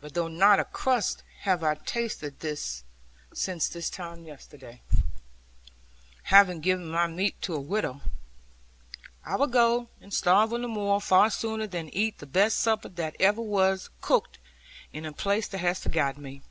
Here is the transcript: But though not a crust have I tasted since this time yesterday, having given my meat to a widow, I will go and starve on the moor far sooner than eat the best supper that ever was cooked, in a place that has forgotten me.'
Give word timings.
But 0.00 0.14
though 0.14 0.28
not 0.28 0.60
a 0.60 0.64
crust 0.64 1.24
have 1.40 1.64
I 1.64 1.74
tasted 1.74 2.40
since 3.32 3.66
this 3.68 3.90
time 3.90 4.22
yesterday, 4.26 4.80
having 6.30 6.60
given 6.60 6.86
my 6.88 7.08
meat 7.08 7.42
to 7.42 7.54
a 7.56 7.60
widow, 7.60 8.00
I 9.24 9.34
will 9.34 9.48
go 9.48 9.88
and 10.00 10.14
starve 10.14 10.52
on 10.52 10.62
the 10.62 10.68
moor 10.68 11.00
far 11.00 11.30
sooner 11.30 11.66
than 11.66 11.88
eat 11.88 12.18
the 12.18 12.26
best 12.26 12.60
supper 12.60 12.90
that 12.90 13.16
ever 13.18 13.42
was 13.42 13.90
cooked, 14.00 14.38
in 14.92 15.04
a 15.04 15.12
place 15.12 15.48
that 15.48 15.58
has 15.58 15.80
forgotten 15.80 16.22
me.' 16.22 16.42